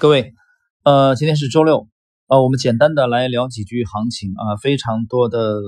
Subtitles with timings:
[0.00, 0.32] 各位，
[0.84, 1.88] 呃，今天是周六，
[2.28, 5.60] 呃，我们简单的来聊几句行情啊，非常多的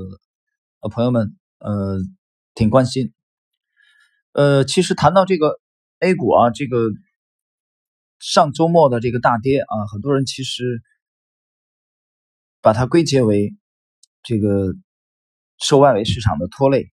[0.78, 1.98] 呃朋友们呃
[2.54, 3.12] 挺关心，
[4.30, 5.58] 呃，其实谈到这个
[5.98, 6.78] A 股啊，这个
[8.20, 10.80] 上周末的这个大跌啊，很多人其实
[12.62, 13.52] 把它归结为
[14.22, 14.74] 这个
[15.58, 16.92] 受外围市场的拖累。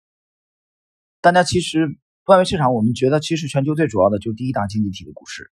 [1.20, 5.50] 大家其实外围市场，我们觉得其实全球最主要的就是第一大经济体的股市。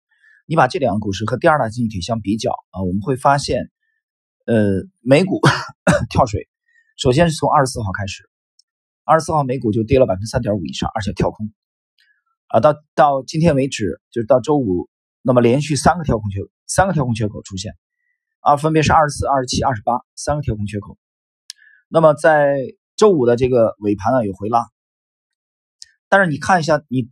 [0.49, 3.69] 你把这两个股市和第二大经济体相比较啊，我们会发现，
[4.47, 5.39] 呃，美股
[6.09, 6.49] 跳水，
[6.97, 8.27] 首先是从二十四号开始，
[9.03, 11.53] 二十四号美股就跌了百分之三点五以上，而且跳空，
[12.47, 14.89] 啊，到到今天为止，就是到周五，
[15.21, 17.75] 那么连续三个跳空缺，三个跳空缺口出现，
[18.39, 20.97] 啊，分别是二十四、二十七、二十八三个跳空缺口，
[21.89, 22.57] 那么在
[22.95, 24.65] 周五的这个尾盘呢有回拉，
[26.07, 27.07] 但是你看一下你。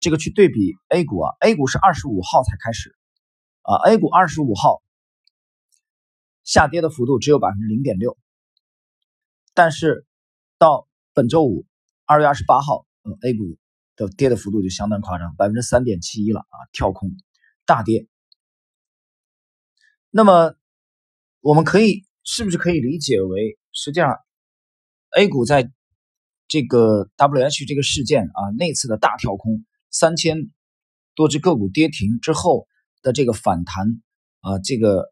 [0.00, 2.96] 这个去对比 A 股啊，A 股是二十五号才开始，
[3.60, 4.82] 啊，A 股二十五号
[6.42, 8.16] 下跌的幅度只有百分之零点六，
[9.52, 10.06] 但是
[10.58, 11.66] 到本周五
[12.06, 13.58] 二月二十八号，嗯，A 股
[13.94, 17.10] 的跌的幅度就相当夸张，百分之三点七一了啊，跳空
[17.66, 18.08] 大跌。
[20.08, 20.54] 那么
[21.40, 24.16] 我们可以是不是可以理解为，实际上
[25.10, 25.70] A 股在
[26.48, 29.64] 这个 WH 这个事件啊那次的大跳空？
[29.90, 30.50] 三千
[31.14, 32.66] 多只个股跌停之后
[33.02, 34.00] 的这个反弹
[34.40, 35.10] 啊，这个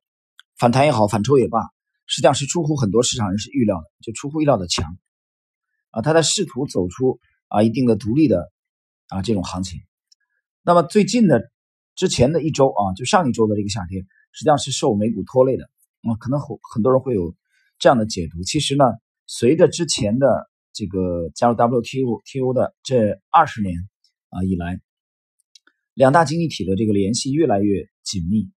[0.56, 1.60] 反弹也好，反抽也罢，
[2.06, 4.96] 实际上是出乎很多市场人士预料的，就出乎意料的强
[5.90, 7.18] 啊，他在试图走出
[7.48, 8.50] 啊一定的独立的
[9.08, 9.80] 啊这种行情。
[10.62, 11.50] 那么最近的
[11.96, 15.64] 之前的一周啊，就上一周的这个下跌，实际上是受美股拖累的
[16.02, 17.34] 啊，可能很很多人会有
[17.78, 18.42] 这样的解读。
[18.44, 18.84] 其实呢，
[19.26, 23.74] 随着之前的这个加入 WTO 的这二十年。
[24.30, 24.80] 啊，以来，
[25.94, 28.50] 两大经济体的这个联系越来越紧密，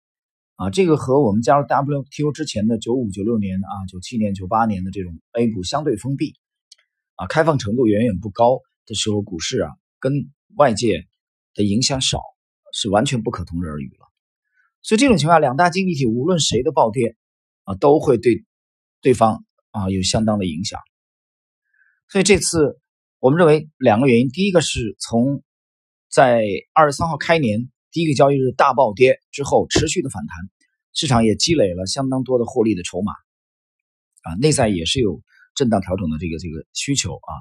[0.56, 6.36] 啊，这个和我们加入 WTO 之前的九五、九六年啊、九七年、九八年的这种 A 股相对封闭，
[7.16, 11.08] 啊，开放程度远远不高的时候，股市啊跟外界
[11.54, 12.20] 的影响少，
[12.74, 14.08] 是完全不可同日而语了。
[14.82, 17.16] 所以这种情况下，两大经济体无论谁的暴跌
[17.64, 18.44] 啊，都会对
[19.02, 20.80] 对方啊有相当的影响。
[22.08, 22.80] 所以这次
[23.20, 25.44] 我们认为两个原因，第一个是从
[26.12, 26.44] 在
[26.74, 30.38] 二十三号开年第一个交易日大暴跌之后，持续的反弹，
[30.92, 33.14] 市场也积累了相当多的获利的筹码，
[34.24, 35.22] 啊，内在也是有
[35.56, 37.32] 震荡调整的这个这个需求啊，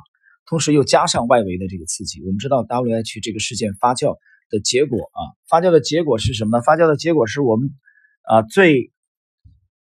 [0.46, 4.16] 同时又加上外围的这个刺激，我们知道 W H 这个事件发酵
[4.50, 6.62] 的结果啊，发酵的结果是什么呢？
[6.62, 7.70] 发酵的结果是我们
[8.22, 8.92] 啊最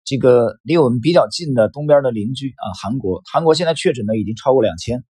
[0.03, 5.05] 这个离我们比较近的东边的邻居啊，韩国，韩国现在确诊的已经超过两千，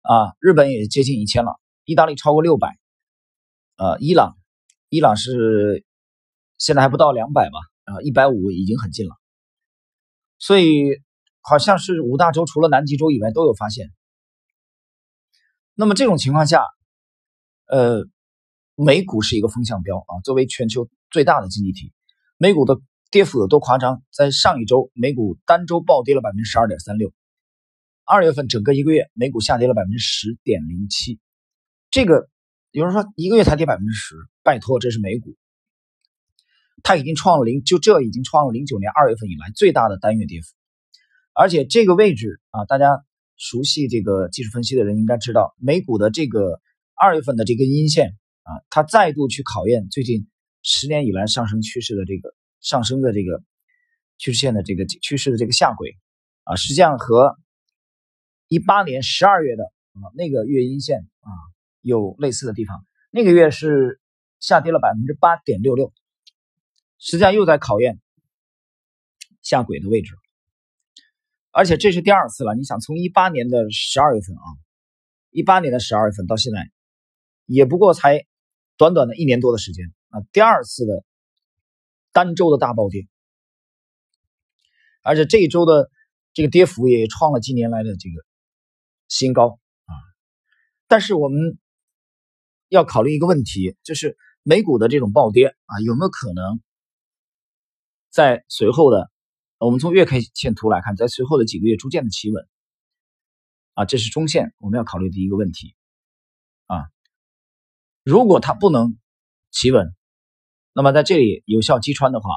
[0.00, 2.81] 啊，日本也接近一千了，意大利超过六百。
[3.82, 4.38] 呃，伊朗，
[4.90, 5.84] 伊朗是
[6.56, 7.58] 现在还不到两百吧？
[7.82, 9.16] 啊，一百五已经很近了。
[10.38, 11.00] 所以
[11.40, 13.90] 好像是五大洲除了南极洲以外都有发现。
[15.74, 16.64] 那么这种情况下，
[17.66, 18.06] 呃，
[18.76, 20.20] 美股是一个风向标啊。
[20.22, 21.92] 作为全球最大的经济体，
[22.36, 24.04] 美股的跌幅有多夸张？
[24.12, 27.12] 在上一周，美股单周暴跌了百分之十二点三六。
[28.04, 31.18] 二月份整个一个月，美股下跌了百分之十点零七。
[31.90, 32.28] 这个。
[32.72, 35.36] 有人说一个月才跌百分之十，拜托，这是美股，
[36.82, 40.54] 它已经创了零，就这已经创了零九年二月份以来最大的单月跌幅，
[41.34, 43.04] 而且这个位置啊，大家
[43.36, 46.62] 熟悉这个技术分析的人应该知道，美股的这个
[46.94, 50.26] 二月份的这根阴线啊，它再度去考验最近
[50.62, 53.42] 十年以来上升趋势的这个上升的这个
[54.16, 55.98] 趋势线的这个趋势的这个下轨
[56.44, 57.36] 啊，实际上和
[58.48, 61.51] 一八年十二月的啊那个月阴线啊。
[61.82, 64.00] 有类似的地方，那个月是
[64.38, 65.92] 下跌了百分之八点六六，
[66.98, 68.00] 实际上又在考验
[69.42, 70.14] 下轨的位置，
[71.50, 72.54] 而且这是第二次了。
[72.54, 74.46] 你想，从一八年的十二月份啊，
[75.30, 76.70] 一八年的十二月份到现在，
[77.46, 78.24] 也不过才
[78.76, 81.04] 短短的一年多的时间啊，第二次的
[82.12, 83.08] 单周的大暴跌，
[85.02, 85.90] 而且这一周的
[86.32, 88.24] 这个跌幅也创了近年来的这个
[89.08, 89.92] 新高啊，
[90.86, 91.58] 但是我们。
[92.72, 96.58] 要考虑一个问题，就是美股的这种暴跌啊，有没有可能
[98.08, 99.10] 在随后的，
[99.58, 102.48] 我们从月 K 线图来看，在随后的几个月逐渐的企稳
[103.74, 105.74] 啊，这是中线我们要考虑的一个问题
[106.64, 106.86] 啊。
[108.04, 108.96] 如果它不能
[109.50, 109.94] 企稳，
[110.72, 112.30] 那么在这里有效击穿的话，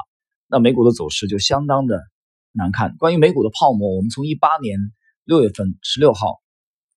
[0.48, 2.04] 那美股的走势就相当的
[2.52, 2.98] 难看。
[2.98, 4.78] 关于美股的泡沫，我们从一八年
[5.24, 6.42] 六月份十六号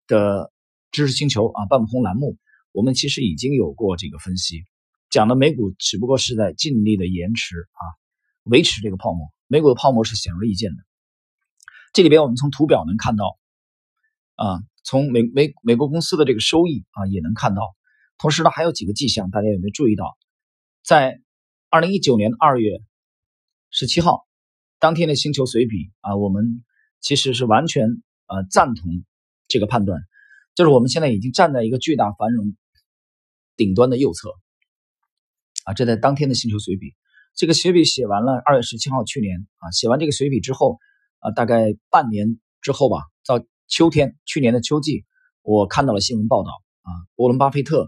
[0.09, 0.53] 的
[0.91, 2.37] 知识星球啊半空栏目。
[2.73, 4.65] 我们其实已经有过这个分析，
[5.11, 7.83] 讲的美股只不过是在尽力的延迟啊，
[8.45, 9.29] 维持这个泡沫。
[9.47, 10.77] 美股的泡沫是显而易见的。
[11.93, 13.39] 这里边我们从图表能看到，
[14.35, 17.63] 啊，从美美美国公司的这个收益啊也能看到。
[18.19, 20.19] 同时呢，还有几个迹象，大家有没有注意到？
[20.85, 21.21] 在
[21.71, 22.81] 二零一九年二月
[23.71, 24.27] 十七号
[24.79, 26.65] 当天的星球随笔啊，我们
[27.01, 27.89] 其实是完全
[28.27, 29.05] 呃赞同
[29.47, 30.01] 这个判断，
[30.59, 32.57] 就是我们现在已经站在一个巨大繁荣
[33.57, 34.33] 顶端的右侧
[35.63, 35.73] 啊。
[35.73, 36.97] 这在当天的星球随笔，
[37.37, 40.81] 这个随笔写完了二月十七号去年啊，写完这个随笔之后
[41.21, 45.05] 啊，大概半年之后吧，到秋天去年的秋季，
[45.43, 46.51] 我看到了新闻报道
[46.83, 47.87] 啊，沃伦巴菲特。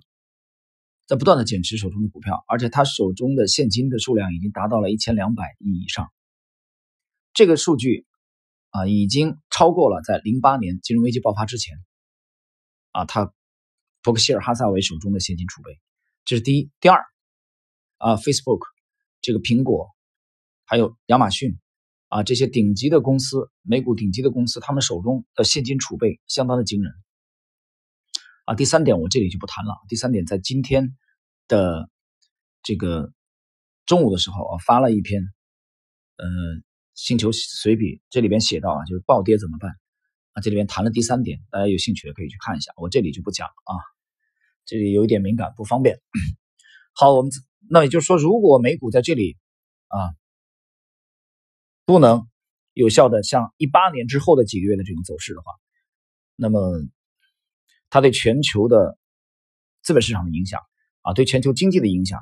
[1.09, 6.07] 在不断的减持手中的股票，而且他手中的现金的数量已经达到了一千两百亿以上。
[7.35, 8.07] 这个数据
[8.69, 11.77] 啊，已经超过了在零八年金融危机爆发之前
[12.93, 13.33] 啊，他
[14.03, 15.79] 伯克希尔哈萨韦手中的现金储备。
[16.25, 17.05] 这是第一，第二
[17.99, 18.61] 啊，Facebook
[19.21, 19.89] 这个苹果，
[20.65, 21.59] 还有亚马逊
[22.09, 26.93] 啊，这些顶级的公司，美股顶级的公司，他们手中的现金储备相当的惊人。
[28.45, 29.75] 啊，第三点我这里就不谈了。
[29.89, 30.97] 第三点，在今天
[31.47, 31.91] 的
[32.63, 33.13] 这个
[33.87, 35.23] 中午的时候啊，发了一篇
[36.17, 36.27] 呃
[36.95, 39.73] 星球随笔，这里边写到啊，就是暴跌怎么办
[40.32, 40.41] 啊？
[40.43, 43.73] 这里面谈了第三点，大家有兴趣的可以去看一下，我这里就不讲了啊，
[44.65, 46.00] 这里有一点敏感，不方便。
[46.94, 47.31] 好，我们
[47.69, 49.37] 那也就是说，如果美股在这里
[49.88, 50.15] 啊
[51.85, 52.27] 不能
[52.73, 55.53] 有效的像一八年之后的几个月的这种走势的话，
[56.37, 56.87] 那么。
[57.93, 58.97] 它对全球的
[59.83, 60.61] 资本市场的影响
[61.00, 62.21] 啊，对全球经济的影响，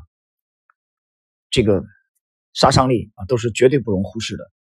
[1.51, 1.85] 这个
[2.55, 4.51] 杀伤力啊，都是绝对不容忽视的。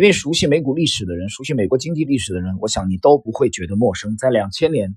[0.00, 4.16] 因为熟悉美股历史的人，熟悉美国经济历史的人，我想你都不会觉得陌生。
[4.16, 4.96] 在两千年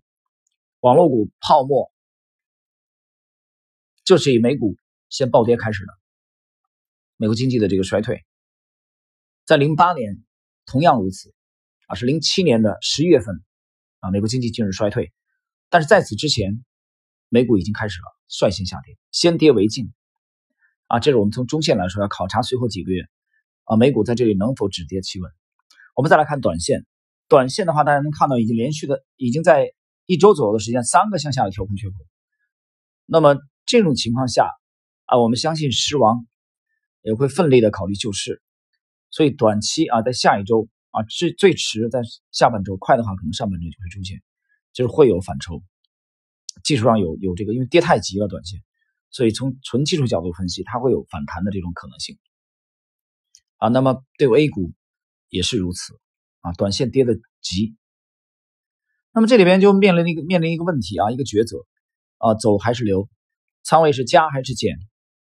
[0.80, 1.92] 网络股泡沫，
[4.06, 4.78] 就是以美股
[5.10, 5.92] 先暴跌开始的，
[7.18, 8.24] 美国经济的这个衰退，
[9.44, 10.24] 在零八年
[10.66, 11.34] 同样如此
[11.88, 13.44] 啊，是零七年的十一月份
[14.00, 15.12] 啊，美国经济进入衰退。
[15.68, 16.64] 但是在此之前，
[17.28, 19.92] 美股已经开始了率先下跌，先跌为敬，
[20.88, 23.04] 啊，这是我们从中线来说要考察随后几个月，
[23.66, 25.32] 啊，美股在这里能否止跌企稳？
[25.96, 26.86] 我们再来看短线，
[27.28, 29.74] 短线的话，大家能看到已经连续的已经在
[30.06, 31.96] 一周左右的时间，三个向下的跳空缺口。
[33.06, 34.50] 那么这种情况下，
[35.06, 36.26] 啊，我们相信狮王
[37.02, 38.42] 也会奋力的考虑救市，
[39.10, 42.02] 所以短期啊，在下一周啊，最最迟在
[42.32, 44.22] 下半周，快的话可能上半周就会出现。
[44.74, 45.62] 就是会有反抽，
[46.64, 48.60] 技术上有有这个，因为跌太急了短线，
[49.12, 52.18] 所以从纯技术角度分析，它会有反弹的这种可能性。
[53.64, 54.74] 啊，那么对 A 股
[55.30, 55.94] 也是如此
[56.42, 57.78] 啊，短线跌的急，
[59.14, 61.66] 那么这里边就面临一个面临一个问题啊，一个抉择
[62.18, 63.08] 啊，走还是留，
[63.64, 64.76] 仓位是加还是减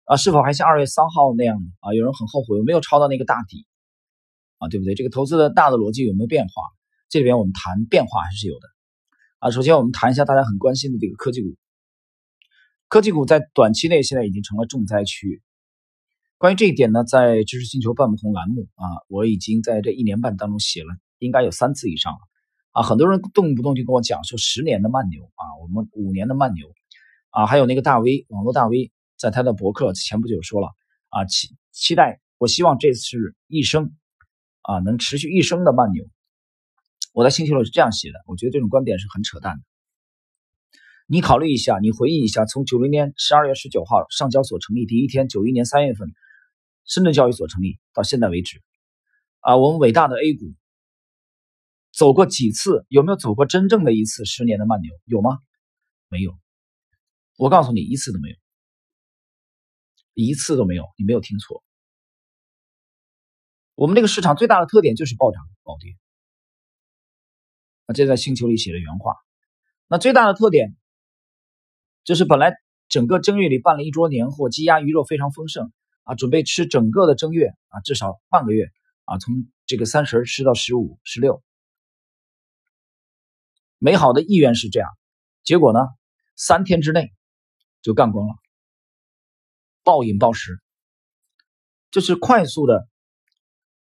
[0.06, 0.16] 啊？
[0.16, 1.94] 是否还像二月三号那样啊？
[1.94, 3.64] 有人很后悔，有没有抄到那个大底
[4.58, 4.66] 啊？
[4.66, 4.96] 对不对？
[4.96, 6.64] 这个投资的大的逻辑有没有变化？
[7.08, 8.66] 这里边我们谈变化还是有的。
[9.38, 11.54] 啊，首先我们谈一下大家很关心的这个科技股。
[12.88, 15.44] 科技股在短期内现在已经成了重灾区。
[16.38, 22.18] 关于这一点呢，在知识星球半不同栏目啊，我已经在这一年半当中写了，应该有三次以上了。
[22.72, 26.66] 啊，很多人动不动就跟我讲说十年的慢牛啊，我们五年的慢牛
[27.30, 30.68] 啊，还有那个大 V 网络大 V 在他的博客前不久说了
[31.08, 33.16] 啊，期期待，我希望这次
[33.46, 33.96] 一生
[34.60, 36.04] 啊能持续一生的慢牛。
[37.14, 39.62] 我在星球里是这样写的，我觉得这种观点是很扯淡的。
[41.06, 46.12] 你考虑一下，你回忆一下，从九零年十二月十九号上交所成立第一天，九一年三月份
[46.86, 48.62] 深圳交易所成立到现在为止，
[49.40, 50.54] 啊，我们伟大的 A 股
[51.92, 52.86] 走过几次？
[52.88, 54.92] 有没有走过真正的一次十年的慢牛？
[55.04, 55.38] 有吗？
[56.08, 56.38] 没有。
[57.36, 58.36] 我告诉你，一次都没有，
[60.14, 61.62] 一次都没有，你没有听错。
[63.74, 65.96] 我们这个市场最大的特点就是暴涨暴跌。
[67.86, 69.16] 那这在星球里写的原话，
[69.86, 70.76] 那最大的特点
[72.04, 72.54] 就是本来
[72.88, 75.72] 整个正月里办了一桌年货，鸡鸭鱼肉非常丰盛
[76.06, 78.70] 啊，准备吃整个的正月啊，至少半个月
[79.04, 79.34] 啊，从
[79.66, 81.42] 这个三十吃到十五、十六，
[83.78, 84.88] 美好的意愿是这样，
[85.42, 85.80] 结果呢，
[86.36, 87.12] 三天之内
[87.82, 88.34] 就干光了，
[89.82, 90.62] 暴饮暴食，
[91.90, 92.88] 就是快速的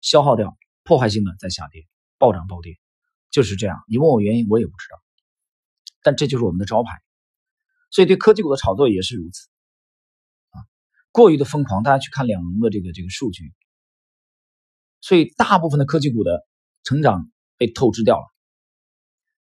[0.00, 1.86] 消耗掉，破坏性的在下跌，
[2.18, 2.76] 暴涨暴跌。
[3.30, 4.98] 就是这样，你问我原因，我也不知道，
[6.02, 6.90] 但这就是我们的招牌，
[7.90, 9.48] 所以对科技股的炒作也是如此，
[11.16, 13.54] 过于的疯狂，大家去看两融的这个这个数据，
[15.00, 16.46] 所以大部分的科技股的
[16.82, 18.26] 成长被透支掉了，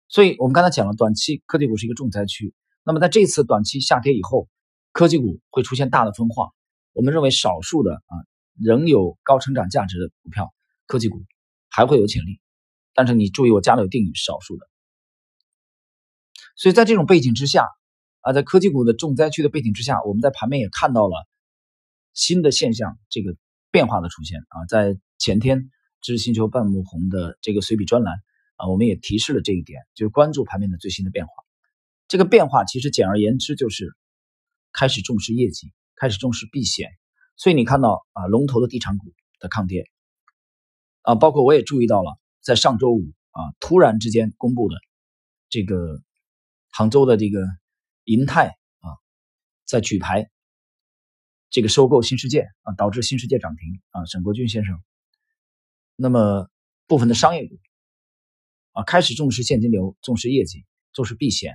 [0.07, 2.55] 所以我们刚才讲了，短期科技股是一个重灾区，
[2.85, 4.49] 那么在这次短期下跌以后，
[4.93, 6.51] 科技股会出现大的分化。
[6.93, 8.15] 我们认为少数的啊
[8.55, 10.55] 仍有高成长价值的股票，
[10.87, 11.25] 科技股
[11.69, 12.41] 还会有潜力。
[12.95, 14.69] 但是你注意，我加了有定语，少数的。
[16.55, 17.67] 所以在这种背景之下
[18.21, 21.27] 啊，在科技股的重灾区的背景之下，我们在盘面也看到了
[22.17, 23.37] 新的现象，这个
[23.71, 24.67] 变化的出现啊。
[24.69, 25.71] 在前天
[26.01, 28.13] 知识星球半木红的这个随笔专栏
[28.57, 31.33] 啊，我们也提示了这一点，就是关注盘面的最新的变化。
[32.09, 33.95] 这个变化其实简而言之就是
[34.73, 36.91] 开始重视业绩，开始重视避险。
[37.37, 39.85] 所以你看到啊，龙头的地产股的抗跌
[41.03, 44.77] 啊，包括我也注意到了，在上周五啊，突然之间公布的
[45.49, 46.03] 这个。
[46.69, 47.41] 杭州的这个
[48.05, 49.01] 银泰啊，
[49.65, 50.29] 在举牌
[51.57, 54.05] 这个收购新世界啊，导致新世界涨停啊。
[54.05, 54.79] 沈国军先生，
[55.97, 56.51] 那么
[56.87, 57.59] 部分的商业股
[58.73, 61.55] 啊，开始重视现金流，重视业绩，重视避险。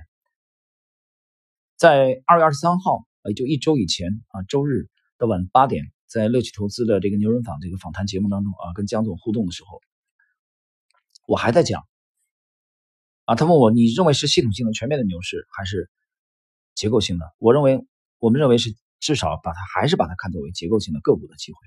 [1.76, 9.80] 在二月二十三号，也就一周以前啊，周日的晚八点，在乐趣投资的这个牛人坊这个访谈节目当中啊，跟江总互动的时候，
[11.28, 11.86] 我还在讲。
[13.26, 15.88] 啊，他问我，你认为是系统性的全面的牛市，还是
[16.74, 17.32] 结构性的？
[17.38, 17.86] 我认为，
[18.18, 21.58] 我们认为是至少把它还是把它看作为结构性的个股的机会。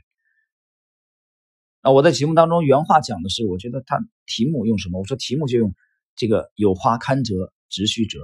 [1.84, 5.00] 那，我在节目当中原话讲的是，我觉得它题目用什么？
[5.00, 5.76] 我说题目就用
[6.16, 8.20] 这个“有花堪折直须折”，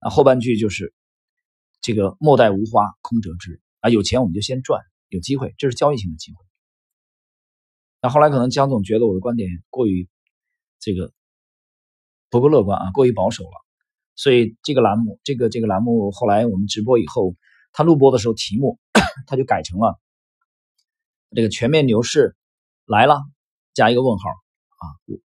[0.00, 0.94] 那，后半句就是
[1.82, 3.60] 这个“莫待无花空折枝”。
[3.80, 6.38] 啊，有钱我们就先赚，有机会，这是交易性的机会。
[8.00, 10.08] 那后来可能江总觉得我的观点过于
[10.78, 11.12] 这个。
[12.30, 13.64] 不够乐观啊，过于保守了，
[14.16, 17.36] 所以这个栏目，这个这个栏目后来我们直播以后，
[17.74, 18.78] 他录播的时候题目
[19.26, 20.00] 他就改成了
[21.34, 22.36] 这个全面牛市
[22.86, 23.20] 来了，
[23.74, 25.18] 加一个问号啊，我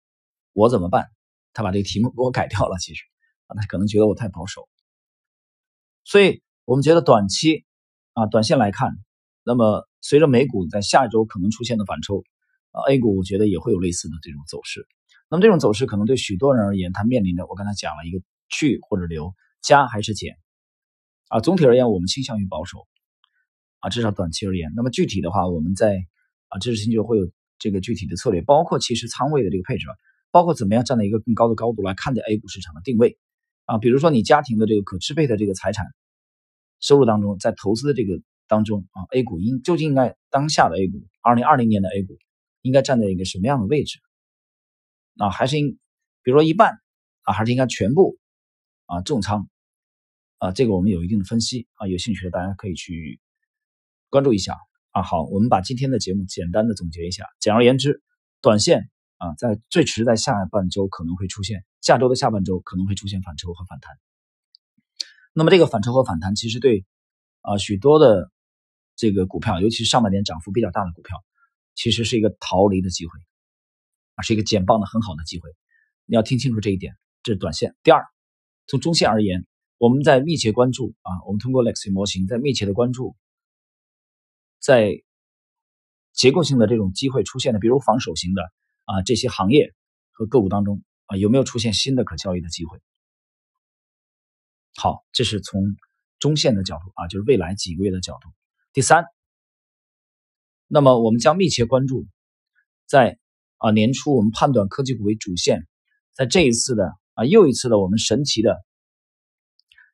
[0.54, 1.10] 我怎么办？
[1.54, 3.04] 他把这个题目给我改掉了，其实
[3.46, 4.68] 啊，他可能觉得我太保守，
[6.04, 7.66] 所以我们觉得短期
[8.14, 8.92] 啊，短线来看，
[9.44, 12.24] 那么随着美股在下一周可能出现的反抽
[12.72, 14.88] 啊，A 股我觉得也会有类似的这种走势。
[15.30, 20.36] 那么这种走势可能对许多人而言，他面临着我刚才讲了一个去或者留，加还是减
[21.30, 21.40] 啊？
[21.40, 22.86] 总体而言，我们倾向于保守
[23.80, 24.74] 啊，至少短期而言。
[24.76, 25.98] 那么具体的话，我们在
[26.50, 29.88] 啊知识星球会有这个具体的策略，包括其实仓位的这个配置，
[30.32, 33.18] 包括怎么样站在一个更高的高度来看待 A 股市场的定位
[33.64, 33.78] 啊。
[33.78, 35.86] 比如说你家庭的这个可支配的这个财产
[36.82, 42.18] 收入当中，在投资的这个当中啊，A 股应究竟应该当下的 A 股，二零二零年的 A 股
[42.62, 44.00] 应该站在一个什么样的位置？
[45.18, 45.78] 啊，还是应，
[46.24, 46.80] 比如说一半
[47.24, 48.18] 啊，还是应该全部
[48.86, 49.50] 啊重仓
[50.40, 53.20] 啊，这个我们有一定的分析啊，有兴趣的大家可以去
[54.10, 54.58] 关注一下
[54.92, 55.04] 啊。
[55.04, 57.26] 好，我们把今天的节目简单的总结一下。
[57.40, 58.02] 简而言之，
[58.42, 63.94] 短线啊，在最迟在下半周可能会出现，下周的下半周可能会出现反抽和反弹。
[65.34, 66.86] 那么这个反抽和反弹，其实对
[67.42, 68.32] 啊许多的
[68.96, 71.18] 这个股票，尤其是上半年涨幅比较大的股票，
[71.76, 73.12] 其实是一个逃离的机会
[74.16, 74.24] 啊。
[74.24, 75.50] 是一个减磅的很好的机会，
[76.06, 76.96] 你要听清楚这一点。
[77.24, 77.76] 这是短线。
[77.84, 78.06] 第二，
[78.66, 79.46] 从中线而言，
[79.80, 83.16] 我们在密切关注啊，我们通过 Lexi 模型在密切的关注，
[84.60, 85.02] 在
[86.14, 88.44] 结构性的这种机会出现的，比如防守型的
[88.86, 89.74] 啊这些行业
[90.12, 92.80] 和个股当中啊，有没有出现新的可交易的机会？
[94.76, 95.76] 好，这是从
[96.20, 98.30] 中线的角度啊，就是未来几个月的角度。
[98.72, 99.06] 第三，
[100.68, 102.06] 那么我们将密切关注
[102.86, 103.18] 在。
[103.62, 105.68] 啊，年初我们判断科技股为主线，
[106.14, 108.58] 在这一次的啊又一次的我们神奇的，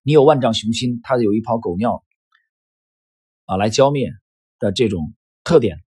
[0.07, 2.05] 你有万丈雄心，他有一泡狗尿
[3.45, 4.11] 啊来浇灭
[4.59, 5.83] 的这种特点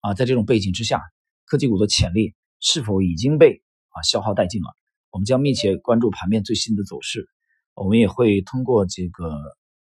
[0.00, 1.02] 啊，在这种背景之下，
[1.44, 4.74] 科技股的潜力是否已经被啊消耗殆尽了？
[5.10, 7.28] 我们将密切关注盘面最新的走势，
[7.74, 9.38] 我们也会通过这个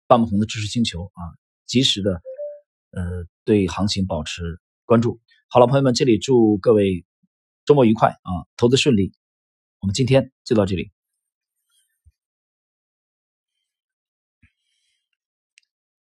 [0.06, 1.20] 半木红的知识星球啊，
[1.66, 2.22] 及时的
[2.92, 5.20] 呃对行情保持关注。
[5.48, 7.04] 好了，朋友们，这里祝各位。
[7.66, 9.12] 周末愉快啊，投资顺利。
[9.80, 10.95] 我们今天就到这里。